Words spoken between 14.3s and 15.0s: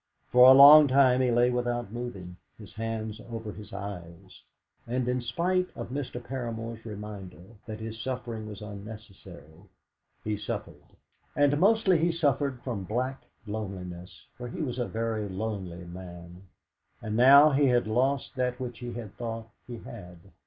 for he was a